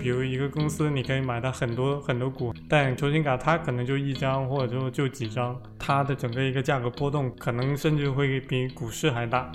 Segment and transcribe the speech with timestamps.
[0.00, 9.52] 比如一个公司，你可以买它很多很多股，但球星卡它可能就一张或者说就几张，它的整个一个价格波动可能甚至会比股市还大。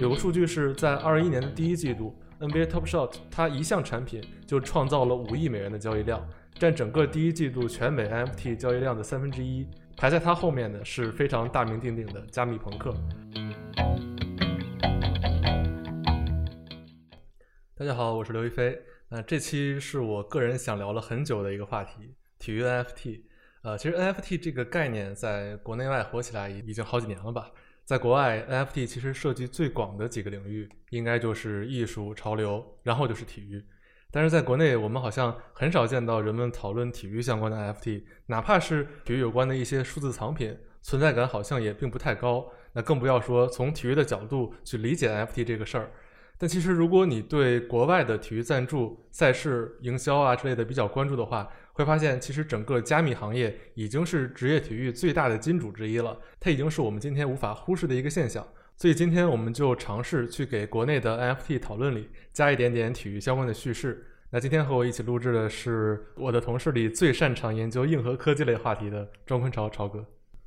[0.00, 6.20] 有个数据是在二一年的第一季度，NBA Top Shot 它一项产品就创造了五亿美元的交易量，
[6.58, 9.64] 占整个第一季度全美 NFT 交易量的三分之一。
[9.96, 12.92] 排在它后面的是非常大名鼎鼎的加密朋克。
[17.80, 18.78] 大家好，我是刘亦菲。
[19.08, 23.22] 那这期是我个人想聊了很久的一个话题——体育 NFT。
[23.62, 27.50] 呃，其实 NFT 这个概念在国内外火起来已经好几年了吧？
[27.86, 33.64] 在国外，NFT 其实涉及最广的几个领域，应该就是艺术、潮流，然后就是体育。
[34.10, 42.46] 但是在国内，我们好像很少见到人们讨论体育相关的 NFT，哪怕是体育有关的一些数字藏品，存在感好像也并不太高。
[42.74, 45.90] 那更不要说从体育的角度去理解 NFT 这个事儿。
[46.42, 58.42] 但其实，如果你对国外的体育赞助、赛事营销啊之类的比较关注的话，会发现，其实整个加密行业已经是职业体育最大的金主之一了，它已经是我们今天无法忽视的一个现象。
[58.74, 64.06] 所以今天我们就尝试去给国内的 NFT 讨论里加一点点体育相关的叙事。
[64.30, 70.06] 那今天和我一起录制的是我的同事里最擅长研究硬核科技类话题的庄坤潮潮哥。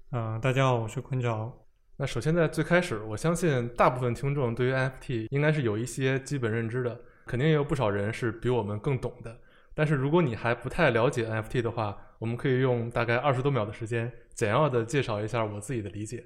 [0.10, 1.63] 嗯，大家好，我是坤潮。
[2.04, 9.40] 那首先在最开始，我相信大部分听众对于 NFT 应该是有一些基本认知的，肯定也有不少人是比我们更懂的。
[9.74, 16.26] 但是如果你还不太了解 NFT 的话，我们可以用大概二十多秒的时间，简要的介绍一下我自己的理解。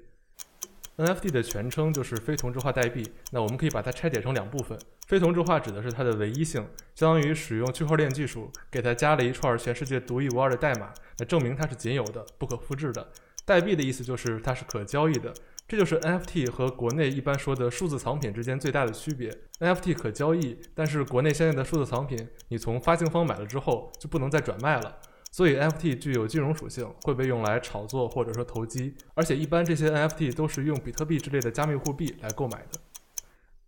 [0.96, 4.76] NFT 的全称就是非同质化代币，那我们可以把它拆解成两部分。
[5.06, 13.12] 非同质化指的是它的唯一性，相当于使用区块链技术给它加了一串全世界独一无二的代码，来证明它是仅有的、不可复制的。
[13.44, 15.32] 代币的意思就是它是可交易的。
[15.68, 19.30] 这就是 NFT 和国内一般说的数字藏品之间最大的区别。
[19.60, 24.98] NFT 可交易，但是国内现在的数字藏品，你从发行方买了之后就不能再转卖了。
[25.30, 28.94] 所以 NFT 具有金融属性，会被用来炒作或者说投机。
[29.12, 32.80] 而且一般这些 NFT 都是用比特币之类的加密货币来购买的。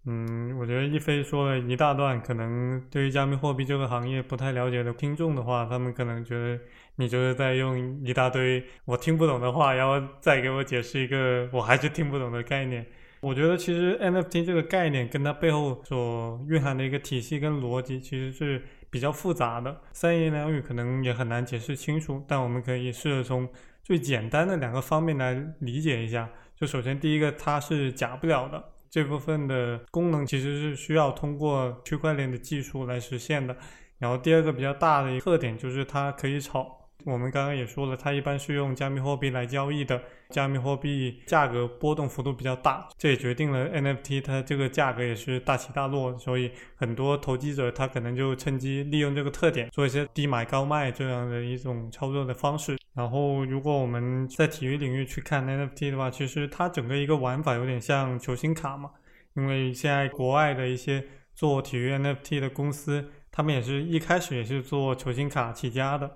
[0.07, 6.59] 嗯，我觉得一飞说了一大段，可能对于加密货币这个行业不太了解的听众的话，他们可能觉得
[6.97, 12.87] 你就是在用一大堆我听不懂的话，然后再给我解释一个我还是听不懂的概念。
[13.21, 22.25] 我觉得其实 NFT 这个概念跟它背后所蕴含的一个体系跟逻辑其实是比较复杂的，三言两语可能也很难解释清楚。
[22.27, 23.47] 但我们可以试着从
[23.85, 26.31] 最简单的两个方面来理解一下。
[26.57, 28.65] 就首先第一个，它是假不了的。
[28.91, 33.57] 这部分的功能其实是需要通过区块链的技术来实现的。
[33.99, 36.80] 然后第二个比较大的一个特点就是它可以炒。
[37.05, 52.77] 我们刚刚也说了，它一般是用加密货币来交易的，加密货币价格波动幅度比较大，这也决定了 NFT 它这个价格也是大起大落，所以很多投机者他可能就趁机利用这个特点，做一些低买高卖这样的一种操作的方式。
[52.95, 58.91] 然后如果我们在体育领域去看 NFT 的话，其实它整个一个玩法有点像球星卡嘛，
[59.35, 66.11] 因为现在国外的一些做体育 NFT 的公司，他们也是一开始也是做球星卡起家的。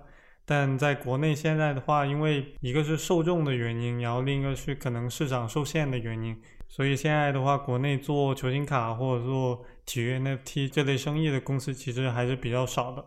[0.45, 13.03] 但在国内现在的话，因为一个是受众的原因，然后另一个是可能市场受限的原因，所以现在的话，国内做球星卡或者做体育 NFT 这类生意的公司其实还是比较少的。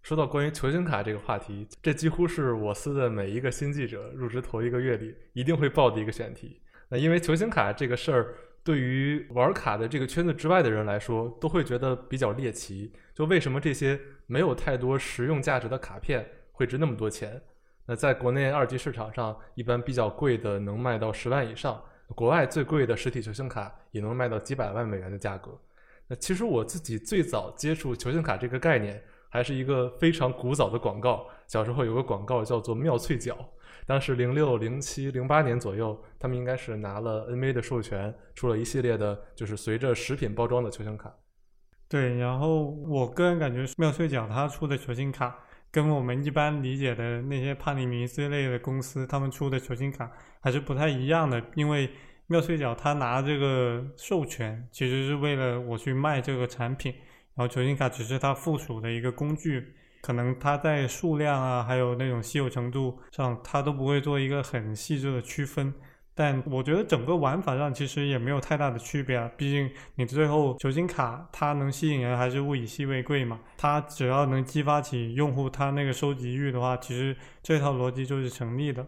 [0.00, 6.60] 说到关于球星卡这个话题，这几乎是我司的每一个新记者入职头一个月里一定会报的一个选题。
[6.88, 12.92] 那因为球星卡这个事儿，对于玩卡的这个圈子之外的人来说，都会觉得比较猎奇。
[13.14, 16.24] 就为什么这些没有太多实用价值的卡片？
[16.58, 17.40] 会值那么多钱？
[17.86, 21.80] 那在国内二级市场上，一般比较贵的能卖到十万以上，
[22.16, 25.56] 国外最贵的实体球星卡也能卖到几百万美元的价格。
[26.08, 31.28] 那其实我自己最早接触球星卡这个概念，还是一个非常古早的广告。
[31.46, 33.38] 小时候有个广告叫做妙脆角，
[33.86, 41.14] 当时零六、零七、零八年左右，他们应该是拿了 NBA 的授权，出了一系列的，就是随着食品包装的球星卡。
[41.88, 45.38] 对，然后我个人感觉妙脆角它出的球星卡。
[45.82, 50.10] 跟我们一般理解的那些帕尼尼之类的公司，他们出的球星卡
[50.40, 51.42] 还是不太一样的。
[51.54, 51.88] 因为
[52.26, 56.92] 妙脆角他拿这个授权，其实是为了我去卖这个产品，
[57.36, 59.72] 然后球星卡只是它附属的一个工具，
[60.02, 65.72] 可能它在数量啊，还有那种稀有程度上，它都不会做一个很细致的区分。
[66.20, 78.84] 但我觉得整个玩法上其实也没有太大的区别啊，毕竟你最后球星卡它能吸引人还是物以稀为贵嘛，它只要能激发起用户他那个收集欲的话，其实这套逻辑就是成立的。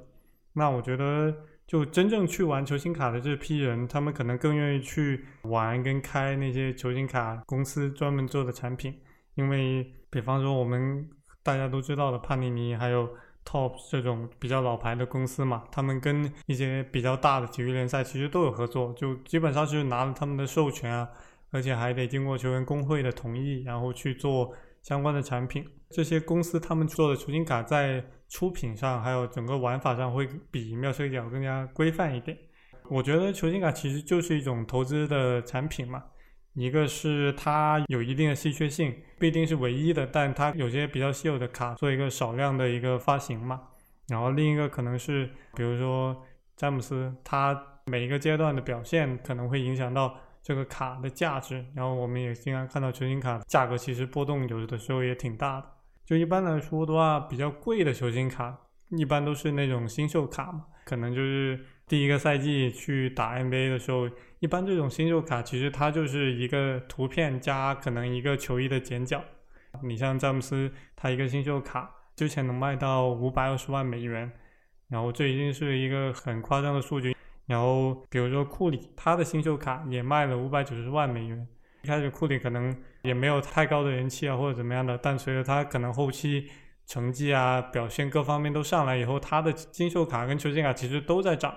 [0.54, 1.32] 那我觉得
[1.68, 8.92] 就真正去玩球星卡的这批人，他们可能更愿意去玩跟开那些球星卡公司专门做的产品，
[9.36, 11.08] 因为比方说我们
[11.44, 13.08] 大家都知道的帕尼尼还有
[13.44, 21.08] Top 这种比较老牌的公司嘛，他们跟一些比较大的体育联赛其实都有合作，就基本上是拿了他们的授权啊，
[21.50, 24.52] 而且还得经过球员工会的同意，然后去做
[24.82, 25.66] 相关的产品。
[25.90, 32.38] 这些公司他们做的球星卡在出品上还有整个玩法上会比妙色角更加规范一点。
[32.88, 36.04] 我觉得球星卡其实就是一种投资的产品嘛，
[36.55, 43.61] 一个是它有一定的稀缺性，不一定是唯一的，但它有些比较稀有的卡做一个少量的一个发行嘛。
[44.08, 46.17] 然后另一个可能是，比如说
[46.56, 47.56] 詹姆斯，他
[47.87, 51.64] 每一个阶段的表现可能会影响到这个卡的价值。
[51.75, 55.67] 然后我们也经常看到球星卡价格其实波动有的时候也挺大的。
[56.05, 58.58] 就一般来说的话，比较贵的球星卡
[58.88, 64.08] 一般都是那种新秀卡嘛，可能就是第一个赛季去打 NBA 的时候，
[64.38, 69.20] 一般这种新秀卡其实它就是一个图片加可能一个球衣的剪角。
[69.82, 74.31] 你像詹姆斯，他一个新秀卡之前能卖到五百二十万美元，
[74.88, 77.12] 然后这已经是一个很夸张的数据。
[77.46, 81.44] 然后比如说库里，他的新秀卡也卖了五百九十万美元。
[81.82, 82.72] 一开始库里可能
[83.02, 86.48] 也没有太高的人气啊，或者怎么样的，但随着他可能后期
[86.87, 91.52] 成绩啊、表现各方面都上来以后，他的新秀卡跟球星卡其实都在涨，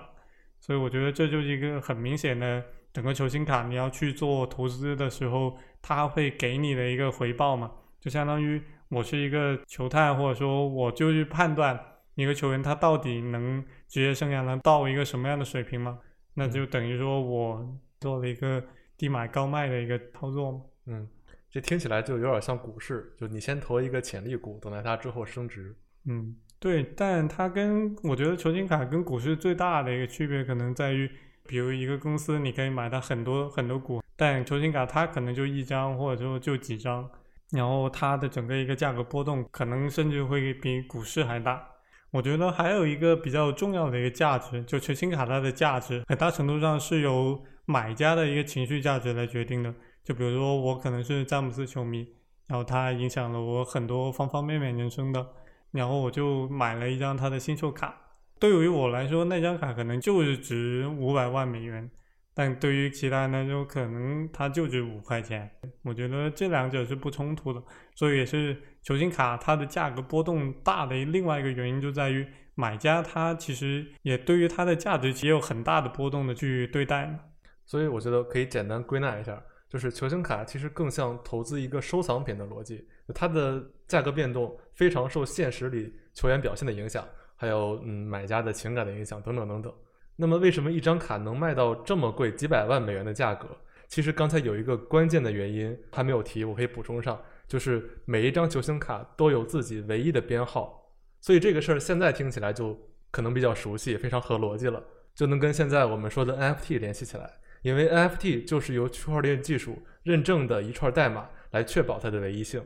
[0.64, 7.70] 所以我觉得这就是一个很明显的整个球星卡你要去做投资的时候，他会给你的一个回报嘛，
[8.00, 11.78] 就相当于我是一个球探，或者说我就去判断
[12.14, 15.98] 一个球员他到底能职业生涯能到一个什么样的水平嘛，
[16.32, 18.64] 那就等于说我做了一个。
[18.96, 20.60] 低买高卖的一个操作嘛？
[20.86, 21.08] 嗯，
[21.50, 25.74] 这听起来就有点像股市，就你先投一个潜力股，等待它之后升值。
[26.04, 31.10] 嗯，对，但它跟我觉得球星卡跟股市最大的一个区别可能在于，
[31.46, 37.06] 比如一个公司你可以买它很多很多股，但球星卡它可能就一张或者说就几张，
[37.52, 41.62] 然后它的整个一个价格波动可能甚至会比股市还大。
[42.10, 52.06] 我觉得还有一个比较重要的一个价值，就球星卡它的价值很大程度上是由买家的一个情绪价值来决定的，就比如说我可能是詹姆斯球迷，
[52.46, 55.26] 然后他影响了我很多方方面面人生的，
[55.74, 57.94] 然后我就买了一张他的新秀卡。
[58.38, 61.90] 对于我来说，那张卡可能就是值五百万美元，
[62.32, 65.50] 但对于其他人来说，可能它就值五块钱。
[65.82, 67.62] 我觉得这两者是不冲突的，
[67.94, 77.18] 所以也是球星卡它的价格波动大的另外一个原因就在于买家他其实也对于它的价值也有很大的波动的去对待。
[77.64, 87.06] 所以我觉得可以简单归纳一下，就是球星卡其实更像投资一个收藏品的逻辑，它的价格变动非常受现实里球员表现的影响，
[87.36, 89.72] 还有嗯买家的情感的影响等等等等。
[90.16, 93.48] 那么为什么一张卡能卖到这么贵几百万美元的价格？
[93.88, 100.90] 其实刚才有一个关键的原因还没有提，我可以补充上，就是每一张球星卡都有自己唯一的编号，
[101.20, 102.78] 所以这个事儿现在听起来就
[103.10, 104.82] 可能比较熟悉，非常合逻辑了，
[105.14, 107.30] 就能跟现在我们说的 NFT 联系起来。
[107.62, 112.62] 因为 NFT 就是由区块链技术认证的一串代码来确保它的唯一性，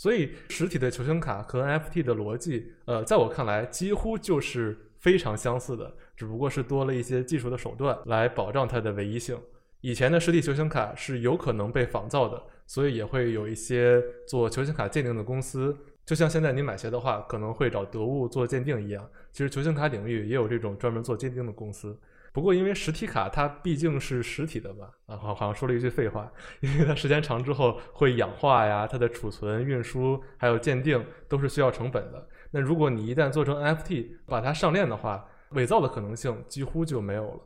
[0.00, 9.38] 所以实体的球星卡和 NFT 的逻辑，呃，在我看来几乎就是非常相似的，只不过是多了一些技术的手段来保障它的唯一性。
[9.82, 15.76] 以前的实体球星卡是有可能被仿造的，所以也会有一些做球星卡鉴定的公司，
[16.06, 21.94] 就像现在你买鞋的话，可能会找得物做鉴定一样，其实球星卡领域也有这种专门做鉴定的公司。
[22.32, 32.28] 不过，因为实体卡它毕竟是实体的嘛，啊，好好像说了一句废话，因为它时间长之后会氧化呀，它的储存、运输还有鉴定都是需要成本的。
[32.52, 37.40] 那如果你一旦做成 NFT 把它上链的话，伪造的可能性几乎就没有了。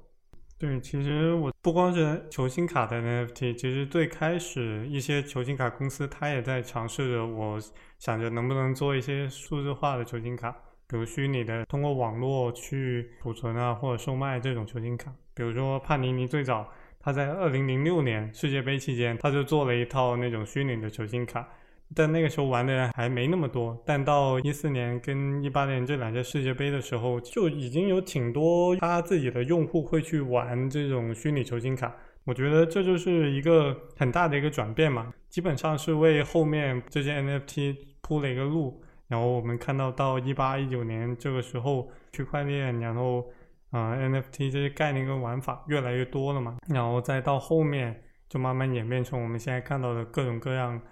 [0.58, 7.58] 对，其实我不光是球星卡的 NFT，其实最开始一些球星卡公司它也在尝试着，我
[7.98, 10.54] 想着能不能做一些数字化的球星卡。
[10.94, 15.12] 比如虚拟的，通过网络去储存啊，或者售卖这种球星卡。
[15.34, 21.48] 比如说帕尼尼最早，他在二零零六年世界杯期间，他就做了一套那种虚拟的球星卡，
[21.96, 23.76] 但那个时候玩的人还没那么多。
[23.84, 31.92] 但到一四年跟一八年这两届世界杯的时候，就已经有挺多他自己的用户会去玩这种虚拟球星卡。
[32.22, 38.80] 我觉得这就是一个很大的一个转变嘛，基本上是为后面这些 NFT 铺了一个路。
[39.14, 43.24] 然后我们看到，到一八一九年这个时候，区块链，然后
[43.70, 50.82] 啊 NFT 这些概念跟玩法越来越多了嘛，然后再到后面就慢慢演变成我们现在看到的各种各样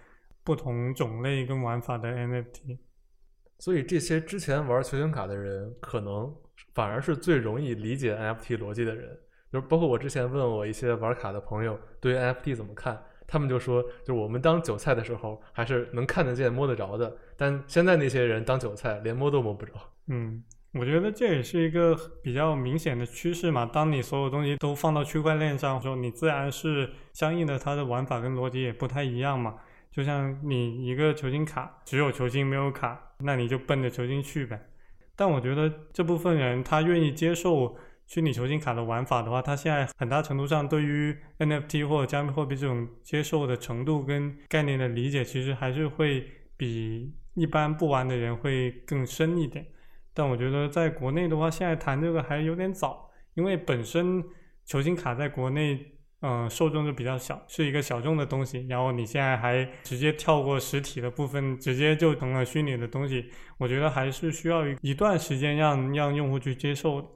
[0.45, 2.79] 不同种类跟玩法的 NFT。
[3.59, 6.33] 所以这些之前玩球星卡的人，可能
[6.75, 9.19] 反而是最容易理解 NFT 逻辑的人。
[9.53, 13.03] 就是包括我之前问我一些玩卡的朋友对 NFT 怎么看，
[13.33, 19.73] 他们就说，就我们当韭菜的时候还是能看得见摸得着的，但现在那些人当韭菜连摸都摸不着。
[20.09, 23.65] 嗯，我觉得这也是一个比较明显的趋势嘛。
[23.65, 29.55] 当你所有东西都放到区块链上的时候，你自然是相应的，它的玩法跟逻辑也不太一样嘛。
[29.91, 34.61] 就像你一个球星卡只有球星没有卡，那你就奔着球星去呗。
[35.17, 37.75] 但我觉得这部分人他愿意接受。
[38.13, 46.23] 虚拟球星卡的玩法的话，它现在很大程度上对于 NFT 或者加密货币这种接受的程度跟概念的理解，其实还是会
[46.55, 49.67] 比一般不玩的人会更深一点。
[50.13, 54.23] 但我觉得在国内的话，现在谈这个还有点早，因为本身
[54.67, 55.81] 球星卡在国内，
[56.21, 58.67] 嗯，受众就比较小，是一个小众的东西。
[58.69, 67.09] 然后你现在还直接跳过实体的部分，直接就成了虚拟的东西，我觉得还是需要一段时间让让用户去接受的。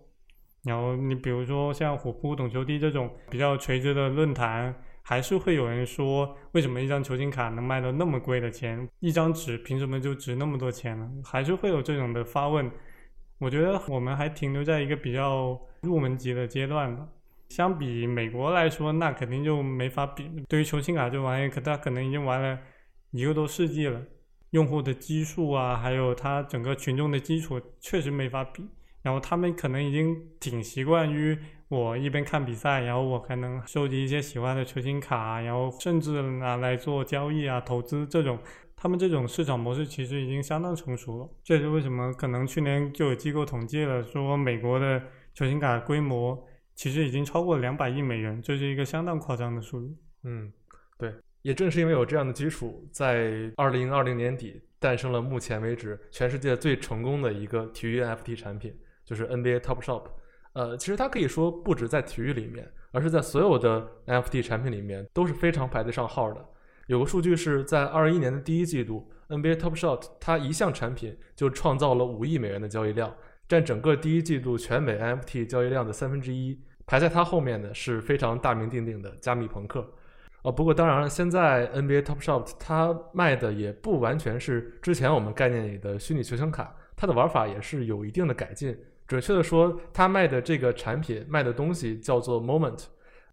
[0.66, 8.88] 然后你比如说像虎扑、懂球帝这种比较垂直的论坛，还是会有人说，为什么一张球星卡能卖到那么贵的钱？
[8.98, 11.08] 一张纸凭什么就值那么多钱呢？
[11.24, 12.68] 还是会有这种的发问。
[13.38, 17.06] 我觉得我们还停留在一个比较入门级的阶段吧。
[17.50, 20.28] 相比美国来说，那肯定就没法比。
[20.48, 22.58] 对于球星卡这玩意，可他可能已经玩了
[23.12, 24.02] 一个多世纪了，
[24.50, 28.64] 用户的基数啊，还有他整个群众的基础，确实没法比。
[29.06, 38.36] 然后他们可能已经挺习惯于我一边看比赛，然后我还能收集一些喜欢的球星卡，然后甚至拿来做交易啊、投资这种。
[38.74, 41.30] 他们这种市场模式其实已经相当成熟了。
[41.44, 42.12] 这是为什么？
[42.14, 45.00] 可能去年就有机构统计了，说美国的
[45.32, 46.44] 球星卡规模
[46.74, 49.96] 其实已经超过两百亿美元，这是一个相当夸张的数字。
[50.24, 50.52] 嗯，
[50.98, 51.14] 对。
[51.42, 58.74] 也正是因为有这样的基础，在二零二零年底诞生了目前为止全世界最成功的一个体育 NFT 产品。
[59.06, 60.02] 就是 NBA Top Shop，
[60.52, 66.44] 呃，其实它可以说不止在体育里面，而是在所有的 NFT 产品里面都是非常排得上号的。
[66.88, 73.14] 有个数据是在二一年的第一季度，NBA Top Shop 它一项产品就创造了五亿美元的交易量，
[73.48, 76.60] 占整个第一季度全美 NFT 交易量的三分之一。
[76.86, 79.84] 排在它后面的是非常大名鼎鼎的加密朋克。
[80.42, 88.78] 哦，不过当然了，现在 NBA Top Shop 它卖的也不完全是之前我们概念里的虚拟球星卡，它的玩法也是有一定的改进。
[89.06, 92.84] 准确的说，他卖的这个产品卖的东西叫做 Moment，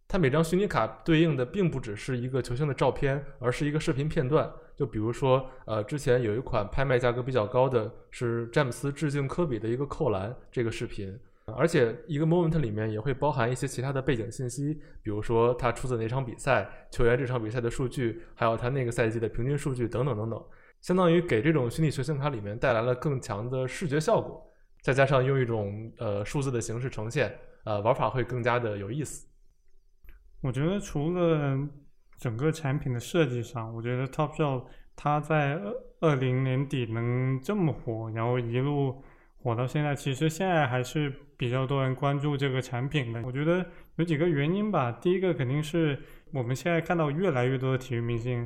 [0.08, 4.52] 它每张虚拟卡对应的并不只是一个球星的照片，而是一个视频片段。
[4.76, 11.18] 就比如说，呃，之前有一款拍卖价格比较高的是詹姆斯致敬科比的一个扣篮这个视频，
[11.56, 20.44] 而且一个 Moment 里面也会包含一些其他的背景信息，比如说他出自哪场比赛，球员这场比赛的数据，还有他那个赛季的平均数据等等等等，
[20.82, 24.44] 相当于给这种虚拟球星卡里面带来了更强的视觉效果。
[24.84, 29.26] 再加上用一种呃数字的形式呈现，呃玩法会更加的有意思。
[30.42, 31.58] 我觉得除了
[32.20, 39.02] 整个产品的设计上，我觉得 Top Shop 它在二二零年底能这么火，然后一路
[39.38, 43.22] 火到现在，其实现在还是比较多人关注这个产品的。
[43.26, 44.92] 我觉得有几个原因吧。
[44.92, 45.98] 第一个肯定是
[46.34, 48.46] 我们现在看到越来越多的体育明星，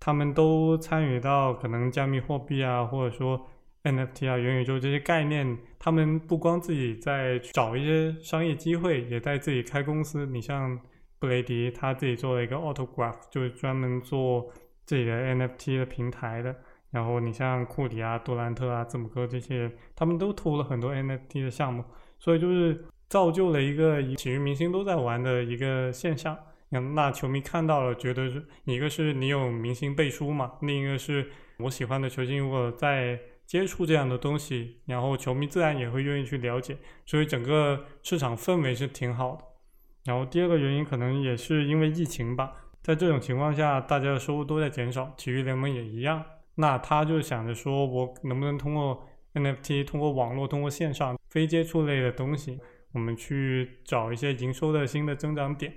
[0.00, 3.46] 他们都参与到可能加密货币啊，或者说。
[3.84, 10.26] NFT 啊，元宇宙这些概念，他们不光自己在找一些商业机会，也在自己开公司。
[10.26, 10.78] 你像
[11.18, 14.52] 布雷迪，他自己做了一个 Autograph，就是专门做
[14.84, 16.54] 自己的 NFT 的平台的。
[16.90, 21.84] 然后你像库里啊、杜兰特啊、字母哥这些，他们都投了很多 NFT 的项目，
[22.18, 26.36] 所以就是造就了一个体育明星都在玩的一个现象。
[26.70, 33.18] 那球迷看到了，觉得是一个是你有明星背书嘛，另一个是我喜欢的球星如果在。
[33.48, 36.76] 接触这样的东西，然后球迷自然也会愿意去了解，
[37.06, 39.44] 所以整个市场氛围是挺好的。
[40.04, 42.52] 然后第二个原因可能也是因为疫情吧，
[42.82, 46.22] 在这种情况下，大家的收入都在减少，体育联盟也一样。
[46.56, 49.02] 那他就想着说，我能不能通过
[49.32, 52.60] NFT、通过网络、通过线上非接触类的东西，
[52.92, 55.72] 我们去找一些营收的新的增长点。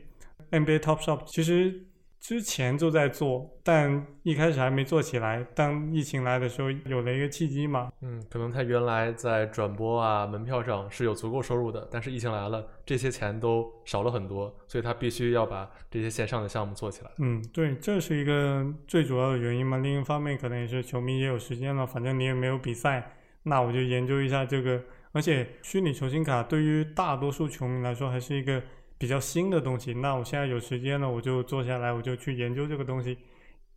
[0.51, 1.87] NBA Top Shop 其实。
[2.21, 5.43] 之前就在做，但一开始还没做起来。
[5.55, 7.91] 当疫情来的时候，有了一个契机嘛。
[8.01, 17.09] 嗯，可能他原来在转播啊、门票上是有足够收入的，但是疫情来了，这些钱都少了很多，所以他必须要把这些线上的项目做起来。
[17.17, 19.77] 嗯，对，这是一个最主要的原因嘛。
[19.77, 24.79] 另一方面，可能也是球迷也有时间了，反正你也没有比赛，那我就研究一下这个。
[25.13, 28.61] 而且，虚拟球星卡对于大多数球迷来说，还是一个。
[29.01, 33.17] 比较新的东西，那我现在有时间了，我就坐下来，我就去研究这个东西。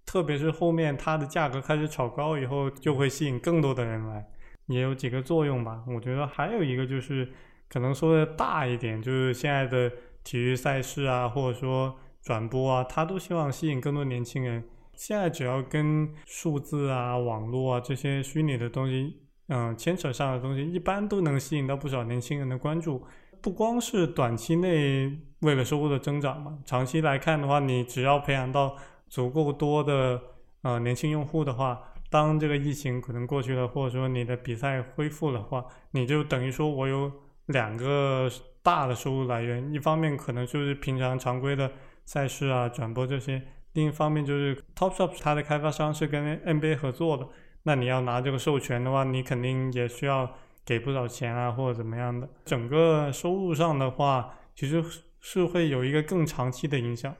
[0.04, 4.22] 特别是后面它的价格开始炒高以后，就会吸引更多的人来。
[4.66, 5.82] 也有几个作用吧。
[5.86, 7.26] 我觉得还有一个就是
[7.70, 9.90] 可能说的大一点，就是现在的
[10.22, 14.62] 体育赛事啊，或者说转播啊，他都希望吸引更多年轻人。
[14.94, 23.02] 现在只要跟数字啊、网络啊这些虚拟的东西，嗯，牵扯上的东西，一般都能吸引到不少年轻人的关注。
[23.44, 28.74] 不光是短期内为了收入的增长嘛，长期来看的话，你只要培养到
[29.10, 30.18] 足够多的
[30.62, 37.12] 呃年轻用户的话，当这个疫情可能过去了，或者说你的比赛恢复的话，你就等于说我有
[37.44, 38.30] 两个
[38.62, 41.70] 大的收入来源，一方面可能就是平常常规的
[42.06, 43.42] 赛事啊、转播这些，
[43.74, 47.28] 另一方面就是 Topshop 它的开发商是跟 NBA 合作的，
[47.64, 50.34] 那你要拿这个授权的话，你肯定也需要。
[50.64, 54.82] 给不少钱啊，或者怎么样的，整个收入上的话，其实
[55.20, 57.14] 是会有一个更长期的影响。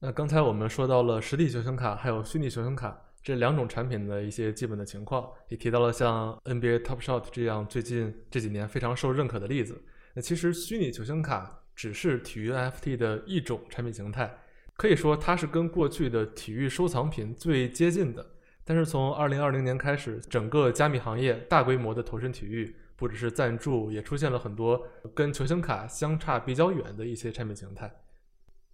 [0.00, 9.82] 那刚才我们说到了实体球星卡还有虚拟球星卡这两种产品的一些基本的情况，也提到了像 NBA Top Shot 这样最近这几年非常受认可的例子。
[10.14, 14.32] 那其实虚拟球星卡只是体育 NFT 的一种产品形态，
[14.76, 18.24] 可以说它是跟过去的体育收藏品最接近的。
[18.68, 27.90] 但是从二零二零年开始，整个加密行业大规模的投身体育，不只是赞助，也出现了很多跟球星卡相差比较远的一些产品形态。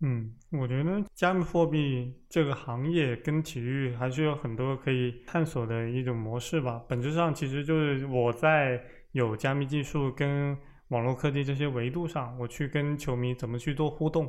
[0.00, 6.82] 嗯，我觉得加密货币这个行业跟体育还是有很多可以探索的一种模式吧。
[6.88, 8.82] 本质上其实就是我在
[9.12, 10.58] 有加密技术跟
[10.88, 14.28] 网络科技这些维度上，我去跟球迷怎么去做互动。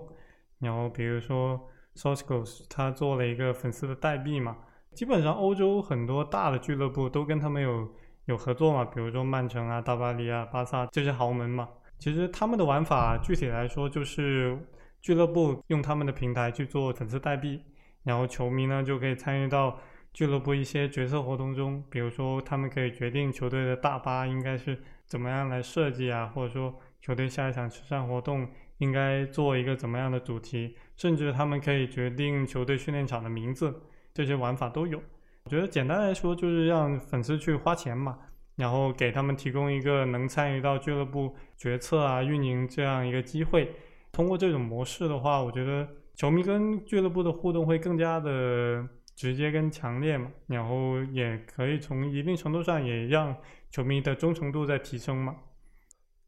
[0.59, 1.59] 然后比如说
[1.95, 4.57] Sourcegos，他做了一个粉丝的代币嘛。
[4.95, 7.87] 基本上欧洲很多大的俱乐部都跟他们有
[8.25, 11.67] 有合作嘛，比如说曼城啊、大巴黎啊、巴萨这些豪门嘛。
[11.99, 14.57] 其实他们的玩法具体来说就是
[15.01, 17.61] 俱乐部用他们的平台去做粉丝代币，
[18.03, 19.77] 然后球迷呢就可以参与到
[20.13, 28.47] 俱乐部一些决策活动中，比如说他们可以决定球队的大巴应该是怎么样来设计啊，或者说球队下一场慈善活动
[28.79, 33.81] 应该做一个怎么样的主题，甚至他们可以决定球队训练场的名字。
[34.15, 34.97] 这些玩法都有，
[35.43, 38.17] 我觉得简单来说就是让粉丝去花钱嘛，
[38.55, 43.75] 然后给他们提供一个能参与到俱乐部决策啊、运营这样一个机会。
[44.13, 53.35] 通过这种模式的话，我觉得球迷跟俱乐部的互动会更加的直接跟强烈嘛，然后也可以从一定程度上也让
[53.69, 55.35] 球迷的忠诚度在提升嘛。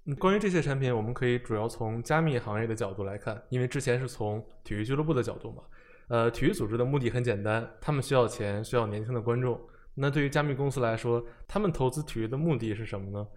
[0.04, 5.64] 嗯关于这些产品，我们可以主要从加密行业的角度来看，因为之前是从体育俱乐部的角度嘛。
[6.08, 9.60] 呃，体育组织的目的很简单，他们需要钱，需要年轻的观众。
[9.96, 13.28] 那对于加密公司来说，他们投资体育的目的是什么呢？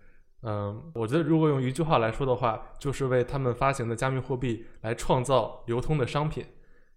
[0.42, 6.44] 嗯，我觉得如果用一句话来说的话，就是为他们发行的加密货币来创造流通的商品。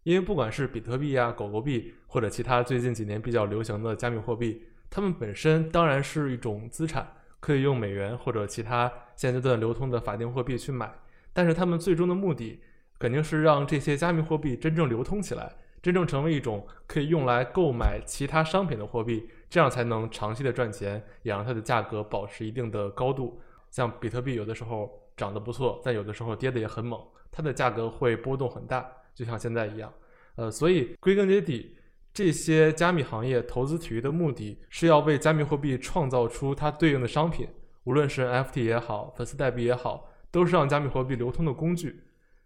[0.03, 7.07] 因为不管是比特币呀、狗狗币或者其他最近几年比较流行的加密货币，它们本身当然是一种资产，
[7.39, 10.93] 可以用美元或者其他现阶段流通的法定货币去买。
[11.31, 12.62] 但是他们最终的目的
[12.99, 15.53] 肯定是让这些加密货币真正流通起来。
[15.83, 23.37] 真正成为一种可以用来购买其他商品的货币，这样才能长期的赚钱，也让它的价格保持一定的高度。
[23.69, 26.97] 像比特币有的时候涨得不错，但有的时候跌得也很猛，
[27.29, 29.91] 它的价格会波动很大，就像现在一样。
[30.35, 31.75] 呃，所以归根结底，
[32.13, 37.45] 这些加密行业投资体育的目的是要为加密货币创造出它对应的商品，
[37.83, 42.02] 无论是 NFT 也好，粉丝代币也好，都是让加密货币流通的工具。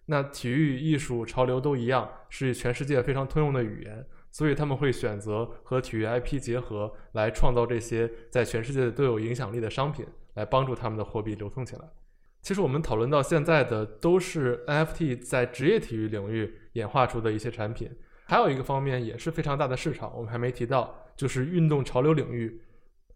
[0.10, 11.82] 那体育、艺术、潮流都一样，是全世界非常通用的语言，所以他们会选择和体育 IP 结合，来创造这些在全世界都有影响力的商品，来帮助他们的货币流通起来。
[12.41, 17.91] 其实我们讨论到现在的都是 NFT 在职业体育领域演化出的一些产品，
[18.24, 22.62] 还有一个方面也是非常大的市场，我们还没提到，就是运动潮流领域，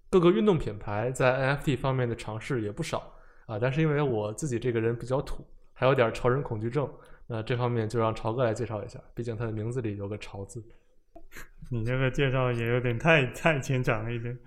[0.09, 3.13] 各个运动品牌在 NFT 方面的尝试也不少
[3.45, 3.57] 啊。
[3.57, 5.47] 但是因为我自己这个人比较土。
[5.81, 6.87] 还有点潮人恐惧症，
[7.25, 10.63] 那这方面就让潮哥来介绍一下，毕竟他的名字里有个“潮”字。
[11.71, 14.37] 你这个介绍也有点太太牵强了一点。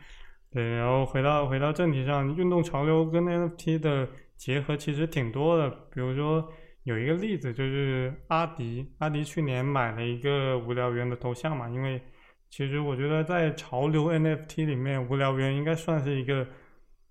[0.53, 5.69] 对，然后回到回到正题上，运动潮流跟 NFT 的结合其实挺多的。
[5.93, 6.49] 比如说
[6.85, 12.01] 有一个例子就是阿迪，阿迪去年买了一个无聊猿的头像嘛，因为
[12.49, 16.47] 其实我觉得在潮流 NFT 里面，无聊猿应该算是一个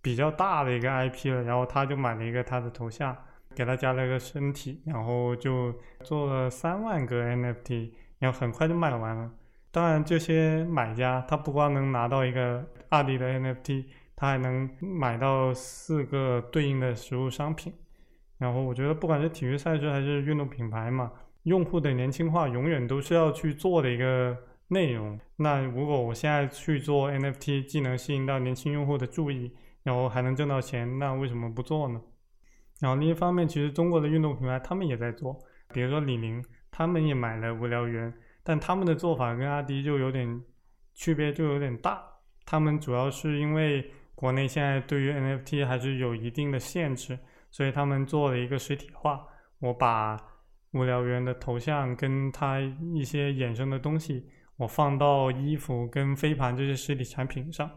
[0.02, 3.14] 比较大的一个 IP 了，然后他就买了一个他的头像。
[3.56, 9.32] 给他加了个身体，然后就做了三万个 NFT，然后很快就卖完了。
[9.72, 13.86] 当然，这些买家他不光能拿到一个阿迪的 NFT，
[14.16, 17.74] 他还能买到四个对应的实物商品。
[18.38, 21.12] 然后我觉得，不管是体育赛事还是运动品牌嘛，
[21.44, 24.38] 用户的年轻化永远都是要去做的一个
[24.68, 25.20] 内容。
[25.38, 32.02] 那如果我现在去做 NFT，既能吸引到年轻用户的注意，然后还能挣到钱，那为什么不做呢？
[32.80, 35.38] 然后另一方面，其实中国的运动品牌他们也在做，
[35.74, 40.42] 比如说李宁，他们也买了无聊猿，但他们的做法跟阿迪就有点
[40.94, 42.04] 区别，就有点大。
[42.46, 47.18] 他们主要是因为国内现在对于 NFT 还是有一定的限制，
[47.50, 49.26] 所以他们做了一个实体化。
[49.60, 50.18] 我把
[50.72, 52.60] 无聊猿的头像跟它
[52.94, 57.70] 一些衍生的东西，我放到衣服跟飞盘这些实体产品上。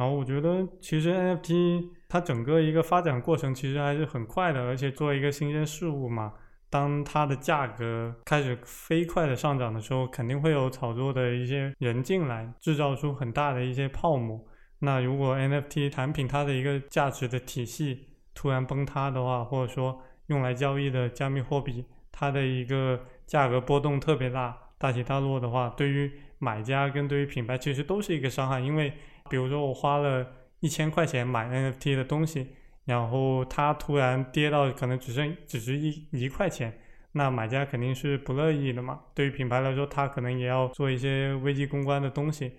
[0.00, 6.32] 然后我觉得，其实 NFT 它整个一个发展过程其实还是很快的，而且作为一个新鲜事物嘛，
[6.70, 14.42] 当它的价格开始飞快的上涨的时候，肯定会有炒作的一些人进来，制造出很大的一些泡沫。
[14.78, 28.90] 那如果 NFT 产品它的一个价值的体系突然崩塌的话，或者说用来交易的加密货币它的一个价格波动特别大、大起大落的话，对于买家跟对于品牌其实都是一个伤害，因为
[29.30, 30.26] 比如说我花了
[30.58, 32.48] 一千块钱买 NFT 的东西，
[32.84, 36.78] 然后它突然跌到可能只剩只值一一块钱，
[37.12, 39.00] 那买家肯定是不乐意的嘛。
[39.14, 42.52] 对于品牌来说，它可能也要做一些危机公关的东西。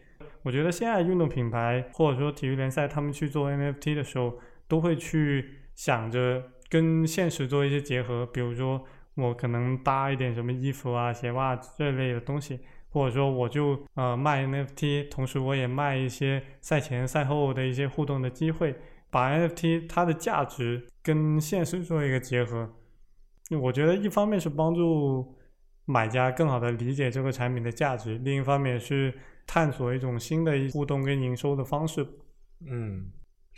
[0.43, 8.83] 我觉得现在运动品牌或者说体育联赛，他们去做 NFT 的时候，都会去想着跟现实做一些结合，比如说
[9.15, 12.59] 我可能搭一点什么衣服啊、鞋袜这类的东西。
[12.91, 18.75] 或者说我就呃卖 NFT，同时我也卖一些赛前赛后的一些互动的机会，
[19.09, 22.69] 把 NFT 它的价值跟现实做一个结合。
[23.59, 25.35] 我觉得一方面是帮助
[25.85, 29.13] 买家更好的理解这个产品的价值，另一方面是
[29.47, 32.05] 探索一种新的互动跟营收的方式。
[32.65, 33.11] 嗯，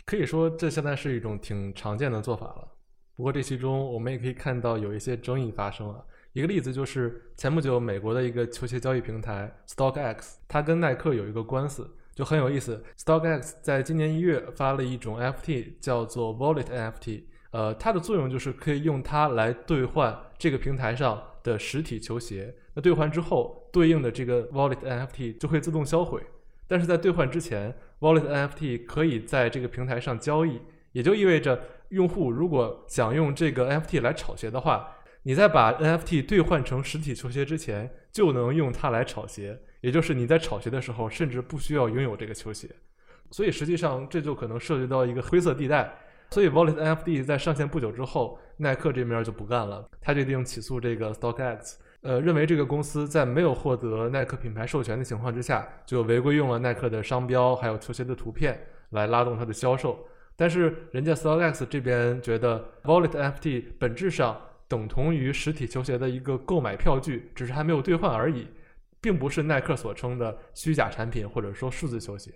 [0.06, 2.68] 可以说这现在是一种挺常见的做法了。
[3.16, 6.04] 不过这其中我们也可以看到有一些争议发生了。
[6.34, 12.82] 一个例子就是前不久美国的一个球鞋交易平台 StockX，它跟耐克有一个官司，就很有意思。
[12.98, 22.52] StockX 在今年一月发了一种 NFT，叫做 Wallet NFT，呃，它的作用就是可以用它来兑换这个平台上的实体球鞋。
[22.74, 26.20] 那兑换之后，对应的这个 Wallet NFT 就会自动销毁。
[26.66, 34.90] 但是在兑换之前，Wallet NFT 可以在这个平台上交易，也就意味着用户如果想用这个 NFT 来炒鞋的话。
[35.26, 42.68] 你在把 NFT 兑换成实体球鞋之前，就能用它来炒鞋，也就是你在炒鞋的时候，甚至不需要拥有这个球鞋。
[43.30, 45.96] 所以实际上这就可能涉及到一个灰色地带。
[46.28, 58.60] 所以 Wallet NFT 在上线不久之后，耐克这边就不干了，他决定起诉这个 StockX，呃，认为这个公司在没有获得耐克品牌授权的情况之下，就违规用了耐克的商标还有球鞋的图片
[58.90, 60.06] 来拉动它的销售。
[60.36, 64.38] 但是人家 StockX 这边觉得 Wallet NFT 本质上。
[64.66, 68.46] 等同于实体球鞋的一个购买票据，只是还没有兑换而已，
[69.00, 72.32] 并不是耐克所称的虚假产品或者说数字球鞋。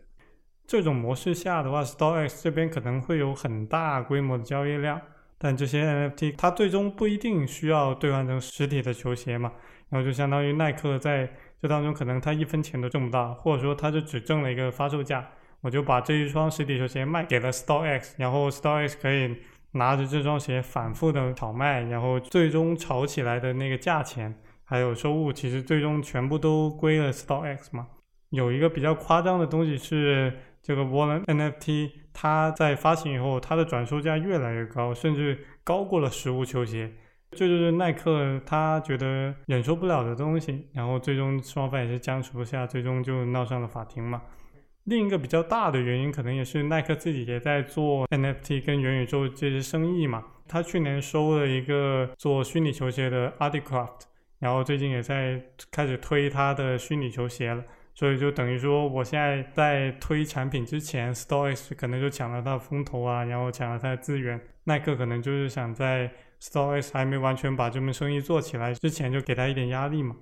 [0.67, 5.01] 这种模式下的话，StockX 这边可能会有很大规模的交易量，
[5.39, 9.53] 但这些 NFT 它最终不一定需要兑换成实体的球鞋嘛，
[9.89, 15.27] 然后就相当于耐克在这当中可能他一分钱都挣不到，或者说他就只挣了一个发售价，
[15.63, 19.37] 我就把这一双实体球鞋卖给了 StockX，然后 StockX 可以。
[19.73, 27.89] 拿着这双鞋反复的炒卖，然后最终炒起来的那个价钱还有收入，其实最终全部都归了 StockX 嘛。
[28.31, 36.93] 有一个比较夸张的东西是，这个 wallen NFT 它在发行以后，它的转售价越来越高，甚至高过了实物球鞋。
[37.31, 44.23] 这就是耐克他觉得忍受不了的东西，然后最终双方也是僵持不下，最终就闹上了法庭嘛。
[44.89, 50.25] 另一个比较大的原因，可能也是耐克自己也在做 NFT 跟元宇宙这些生意嘛。
[50.49, 54.01] 他去年收了一个做虚拟球鞋的 Articraft，
[54.39, 57.63] 然后最近也在开始推他的虚拟球鞋了。
[57.95, 64.41] 所以就等于说，我现在在推产品之前，StockX 可能就抢了他的风头啊，然后抢了他的资源。
[64.65, 70.17] 耐克可能就是想在 StockX 还没完全把这门生意做起来之前，就给他一点压力嘛。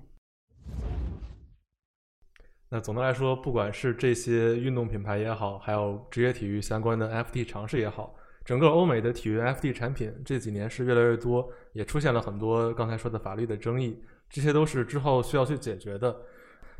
[2.69, 16.13] 那总的来说，不管是这些运动品牌也好，还有职业体育相关的 FT 尝试也好，整个欧美的体育 FT 产品这几年是越来越多，也出现了很多刚才说的法律的争议，这些都是之后需要去解决的。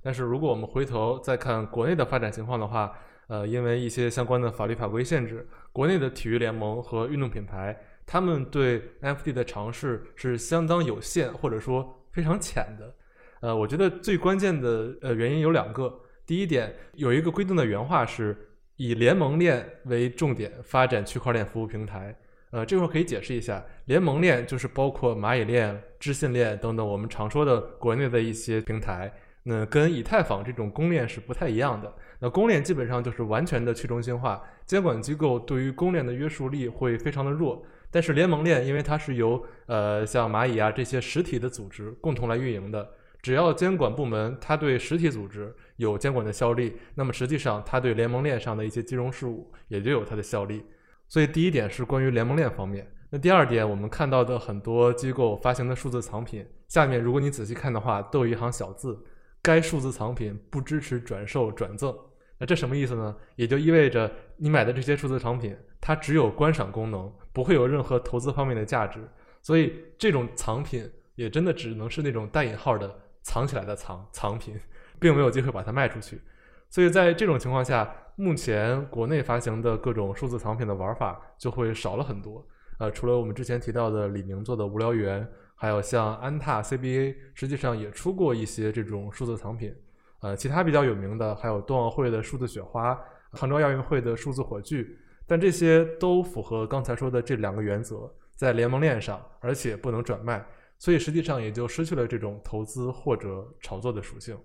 [0.02, 2.94] 但是如果我们回头再看国内的发展情况的话，
[3.28, 12.94] 呃，因为一些相关的法律法规限制，国内的体育联盟和运动品牌，他们对 FT 的尝试是相当有限，或者说非常浅的。
[13.42, 16.02] 呃，我觉得最关键的呃原因有两个。
[16.26, 18.36] 第一点，有一个规定的原话是
[18.76, 22.14] 以联盟链为重点发展区块链服务平台。
[22.52, 29.14] 呃，这块可以解释一下，联盟链就是包括蚂蚁链、知信链等等我们常说的国内的一些平台。
[29.44, 31.94] 那跟以太坊这种公链是不太一样的。
[32.20, 37.64] 那公链基本上就是完全的去中心化，监管机构对于公链的约束力会非常的弱。
[37.90, 42.90] 但是联盟链因为它是由呃像蚂蚁啊这些实体的组织共同来运营的，
[43.28, 50.64] 只要监管部门它对实体组织有监管的效力，那么实际上它对联盟链上的一些金融事务也就有它的效力。
[51.10, 52.90] 所以第一点是关于联盟链方面。
[53.10, 58.98] 那第二点，我们看到的很多机构发行的数字藏品，下面如果你仔细看的话，都有一行小字：
[59.42, 61.94] 该数字藏品不支持转售转赠。
[62.38, 63.14] 那这什么意思呢？
[63.36, 69.02] 也就意味着你买的这些数字藏品，它只有观赏功能，不会有任何投资方面的价值。
[69.42, 74.58] 所以这种藏品也真的只能是那种带引号的藏起来的藏藏品，
[75.02, 76.22] 并没有机会把它卖出去。
[76.70, 82.46] 所以在这种情况下，目前国内发行的各种数字藏品的玩法就会少了很多。
[82.80, 89.76] 呃，除了我们之前提到的李宁做的无聊猿，还有像安踏 CBA，实际上也出过一些这种数字藏品。
[90.22, 92.98] 呃，其他比较有名的还有冬奥会的数字雪花，
[93.32, 94.88] 杭州亚运会的数字火炬，
[95.28, 100.46] 但这些都符合刚才说的这两个原则，在联盟链上，而且不能转卖，
[100.78, 104.38] 所以实际上也就失去了这种投资或者炒作的属性。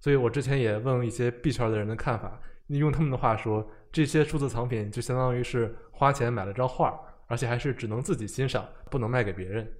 [0.00, 6.98] 所以我之前也问了一些币圈的人的看法，用他们的话说，这些数字藏品就相当于是花钱买了张画。
[7.30, 9.70] 而且还是只能自己欣赏，不能卖给别人。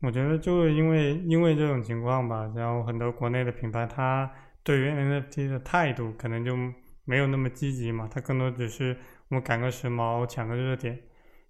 [0.00, 4.32] 我觉得就因为因为这种情况吧，然后很多国内的品牌，它
[4.62, 6.56] 对于 NFT 的态度可能就
[7.04, 8.96] 没有那么积极嘛，它更多只是
[9.28, 10.98] 我们赶个时髦，抢个热点。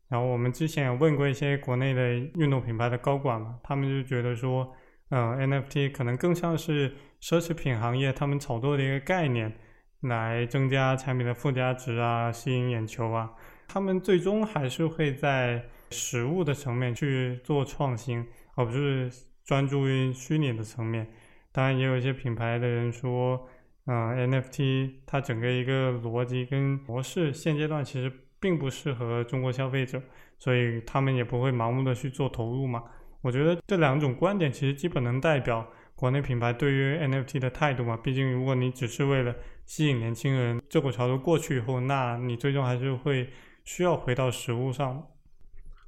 [0.08, 4.74] 然后我们之前也问过一些国内的运动品牌的高管嘛，他们就觉得说，
[5.10, 6.90] 嗯，NFT 可能更像是
[7.20, 9.52] 奢侈品行业他们炒作的一个概念，
[10.00, 13.30] 来增加产品的附加值啊，吸引眼球啊。
[13.66, 19.10] 他们最终还是会在实物的层面去做创新，而不是
[19.44, 21.06] 专注于虚拟的层面。
[21.52, 23.46] 当然，也有一些品牌的人说，
[23.86, 30.02] 嗯，NFT 它整个一个逻辑跟模式现阶段其实并不适合中国消费者，
[30.38, 32.82] 所以他们也不会盲目的去做投入嘛。
[33.22, 37.96] 我觉得这两种观点其实基本能代表国内品牌对于 NFT 的态度嘛。
[37.96, 39.34] 毕竟，如果你只是为了
[39.66, 43.28] 吸引年轻人，这股潮流过去以后，那你最终还是会。
[43.64, 45.06] 需要回到实物上。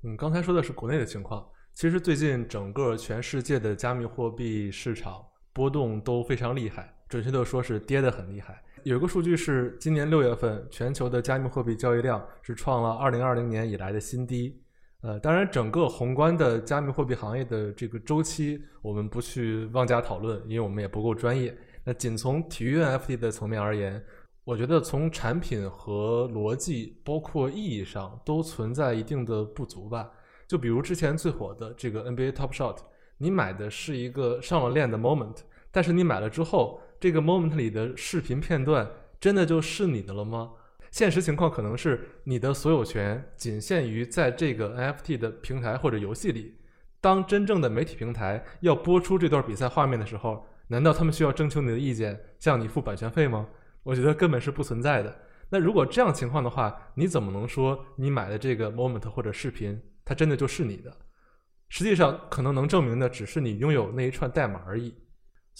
[0.02, 8.62] 嗯，刚才说的是国内的情况，其实最近整个全世界的加密货币市场波动都非常厉害，准确的说是跌得很厉害。
[8.84, 14.60] 有一个数据是，今年六月份全球的加密货币交易量是创了二零二零年以来的新低。
[15.02, 21.56] 呃，当然，整个宏观的加密货币行业的这个周期，我们不去妄加讨论，因为我们也不够专业。
[21.84, 24.02] 那仅从体育 NFT 的层面而言。
[24.42, 30.10] 我觉得从产品和逻辑，包括意义上，都存在一定的不足吧。
[30.48, 32.78] 就比如之前最火的这个 NBA Top Shot，
[33.18, 35.36] 你买的是一个上了链的 moment，
[35.70, 38.86] 但是你买了之后，这个 moment 里的视频片段
[39.18, 40.50] 真的就是你的了吗？
[40.90, 46.58] 现实情况可能是你的所有权仅限于在这个 NFT 的平台或者游戏里。
[47.00, 53.48] 当真正的媒体平台要播出这段比赛画面的时候，难道他们需要征求你的意见，向你付版权费吗？
[53.82, 55.16] 我觉得根本是不存在的。
[55.48, 60.94] 那如果这样情况的话，你怎么能说你买的这个 moment 或者视频，它真的就是你的？
[61.70, 64.94] 实际上，可能能证明的只是你拥有那一串代码而已。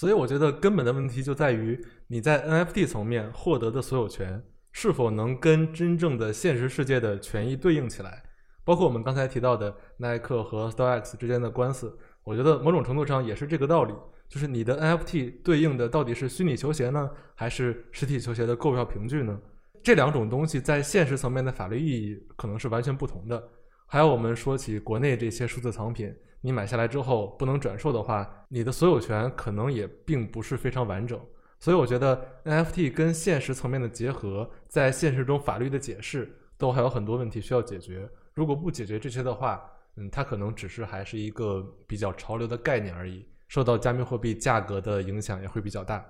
[0.01, 8.23] 所以，我觉得根本的问题就在于你在 NFT 层面获得的所有权是否能跟真正的现实世界的权益对应起来。
[8.65, 13.93] 包括我们刚才提到的耐克和 StockX 之间的官司，我觉得某种程度上也是这个道理。
[14.27, 19.39] 就是你的 NFT 对应的到底是虚拟球鞋呢，还是实体球鞋的购票凭据呢？
[19.83, 23.49] 这两种东西在现实层面的法律意义可能是完全不同的。
[23.92, 31.20] 还有我们说起国内这些数字藏品，你买下来之后不能转售的话，你的所有权可能也并不是非常完整。
[31.59, 38.09] 所以我觉得 NFT 跟现实层面的结合，在现实中法律的解释都还有很多问题需要解决。
[38.33, 39.61] 如果不解决这些的话，
[39.96, 43.26] 嗯，它可能只是还是一个比较潮流的概念而已。
[43.48, 46.07] 受到加密货币价格的影响也会比较大，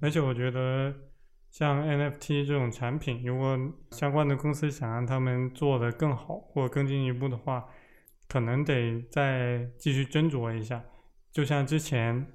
[0.00, 0.90] 而且我觉得
[1.52, 3.58] 像 NFT 这种产品，如果
[3.90, 7.66] 相关的公司想让他们做得更好或更进一步的话，
[8.26, 10.82] 可能得再继续斟酌一下。
[11.30, 12.26] 就像之前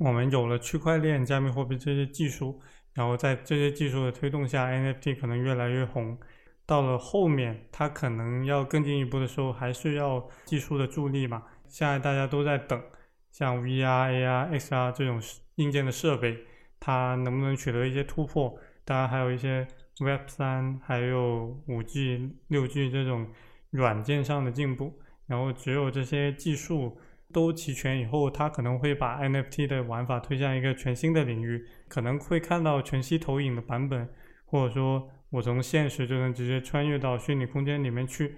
[0.00, 2.60] 我们有了区块链、加密货币这些技术，
[2.92, 6.18] 然后在这些技术的推动下，NFT 可能越来越红。
[6.66, 11.44] 到了后面，它可能要更进一步的时候，还是要技术的助力嘛。
[11.68, 12.82] 现在大家都在等。
[13.30, 15.22] 像 VR、AR、XR 这种
[15.54, 16.36] 硬件的设备，
[16.80, 18.58] 它能不能取得一些突破？
[18.84, 19.68] 当然，还有一些
[20.00, 23.28] Web 三，还有五 G、六 G 这种
[23.70, 24.98] 软件上的进步。
[25.26, 26.98] 然后，只有这些技术
[27.32, 34.08] 都齐全以后，它可能会把 NFT 的玩法推向一个全新的领域，可能会看到全息投影的版本，
[34.44, 38.34] 或者说我从现实就能直接穿越到虚拟空间里面去。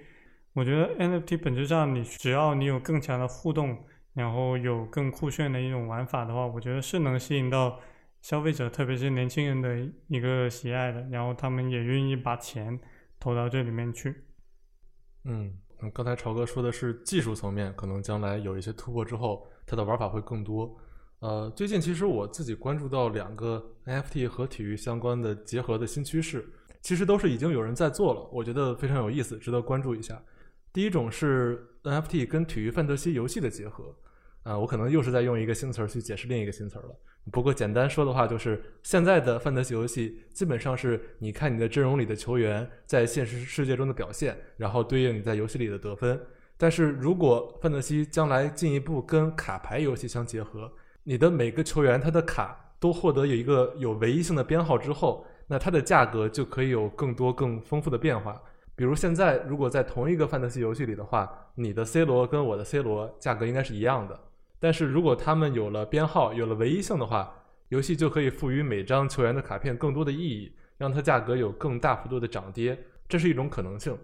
[0.52, 3.78] 我觉得 NFT 本质上，你只要你有更强的互动，
[4.12, 7.80] 然后有更酷炫的一种玩法的话，我觉得是能吸引到
[8.22, 12.80] 消费者，特别是年轻人的一个喜爱的，然后他们也愿意把钱
[13.18, 14.14] 投到这里面去。
[15.24, 15.58] 嗯，
[15.92, 20.74] 刚才朝哥说的是技术层面，可能将来有一些突破之后，它的玩法会更多。
[21.18, 26.48] 呃，最近其实我自己关注到两个 NFT 和体育相关的结合的新趋势，
[26.80, 30.20] 其实都是已经有人在做了，我觉得非常有意思，值得关注一下。
[30.72, 33.94] 第一种是 NFT 跟体育范德西游戏的结合，
[34.42, 36.96] 啊，我可能又是在用一个新词儿去解释另一个新词儿了。
[37.30, 46.20] 不过简单说的话，就是现在的范德西游戏基本上是你看你的阵容里的球员在现实世界中的表现，然后对应你在游戏里的得分。
[46.56, 50.72] 但是如果范德西将来进一步跟卡牌游戏相结合，
[51.04, 58.42] 你的每个球员他的卡都获得有一个有唯一性的编号之后，那它的价格就可以有更多更丰富的变化。
[58.74, 64.18] 比如现在，如果在同一个范特西游戏里的话，你的 C 罗跟我的 C 罗价格应该是一样的。
[64.62, 67.34] 但是如果他们有了编号，有了唯一性的话，
[67.70, 72.78] 游戏就可以赋予每张球员的卡片更多的意义，让它价格有更大幅度的涨跌。
[73.08, 73.98] 这是一种可能性。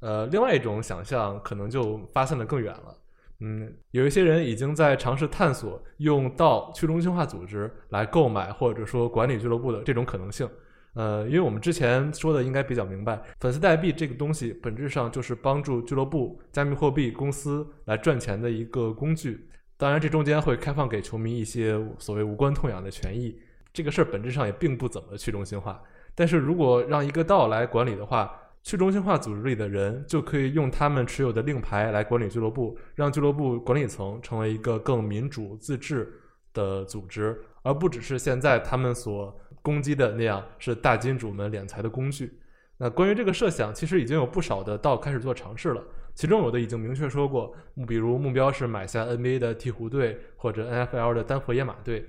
[0.00, 2.96] 呃，另外一种想象可能就发散的更远了。
[3.38, 10.48] 嗯，有一些人已经在尝试探索用到去中心化组织来购买或者说管理俱乐部的这种可能性。
[10.94, 19.46] 呃，因为我们之前说的应该比较明白，粉丝代币这个东西本质上就是帮助俱乐部、加密货币公司来赚钱的一个工具。
[19.80, 23.40] 当然，这中间会开放给球迷一些所谓无关痛痒的权益。
[23.72, 25.82] 这个事儿本质上也并不怎么去中心化。
[26.14, 28.30] 但是如果让一个道来管理的话，
[28.62, 36.12] 去中心化组织里的人就可以用他们持有的令牌来管理俱乐部，让俱乐部管理层成为一个更民主自治
[36.52, 39.34] 的组织，而不只是现在他们所。
[39.62, 42.32] 攻击的那样是大金主们敛财的工具。
[42.78, 45.84] 那关于这个设想，其实已经有不少的道开始做尝试了。
[46.20, 47.50] 其中有的已经明确说过，
[47.88, 52.04] 比如目标是买下 NBA 的鹈鹕队或者 NFL 的丹佛野马队。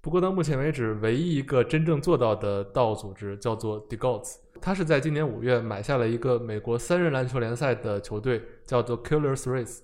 [0.00, 9.80] 不过到目前为止，唯一一个真正做到的道组织叫做 The Gods，它是在今年五月买下了一个美国三人篮球联赛的球队，叫做 Killer Threes，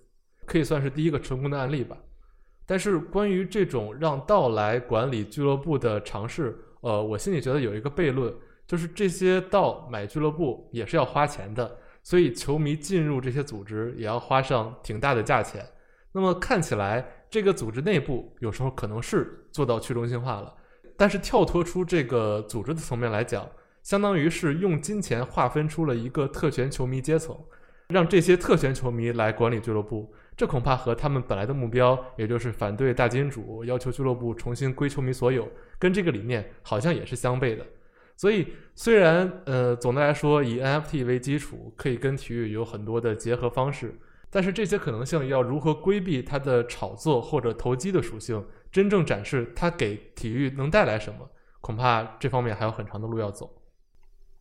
[0.47, 1.97] 可以算是第一个成功的案例吧。
[2.65, 8.33] 但是关于这种让道来管理俱乐部的尝试，呃，我心里觉得有一个悖论，
[8.69, 15.65] 就是这些道买俱乐部也是要花钱的，所以球迷进入这些组织也要花上挺大的价钱。
[16.13, 20.55] 那么看起来这个组织内部有时候可能是做到去中心化了，
[20.97, 23.49] 但是跳脱出这个组织的层面来讲，
[23.83, 27.39] 相当于是用金钱划分出了一个特权球迷阶层，
[27.89, 30.13] 让这些特权球迷来管理俱乐部。
[30.37, 35.47] 这恐怕和他们本来的目标，也就是反对大金主，要求俱乐部重新归球迷所有，
[35.79, 37.65] 跟这个理念好像也是相悖的。
[38.21, 51.31] 所以，虽然呃，总的来说以 NFT 为基础，可以跟体育有很多的结合方式，但是这些可能性要如何规避它的炒作或者投机的属性，真正展示它给体育能带来什么，
[51.63, 53.51] 恐怕这方面还有很长的路要走。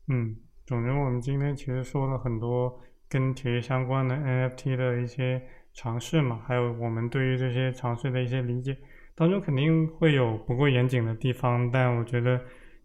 [0.09, 5.41] 嗯，总之我们今天其实说了很多跟体育相关的 NFT 的一些。
[5.71, 8.75] 尝试嘛，还有我们对于这些尝试的一些理解，
[9.15, 12.41] 当中肯定会有不够严谨的地方，但我觉得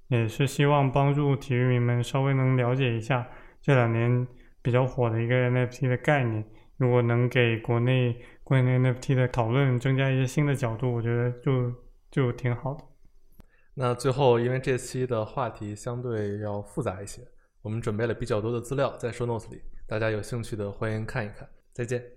[0.09, 3.27] 也是希望帮助体育迷们稍微能了解一下
[3.61, 4.27] 这两年
[4.63, 6.45] 比较火的一个 NFT 的概念。
[6.77, 11.73] 如果能给国内关于 NFT 的讨论增加一些新的角度，我觉得就
[12.11, 12.85] 就挺好的。
[13.75, 17.23] 那最后，因为这期的话题相对要复杂一些，
[17.63, 21.49] 我们准备了比较多的资料在收 Notes 里，大家有兴趣的欢迎看一看。
[21.73, 22.14] 再见。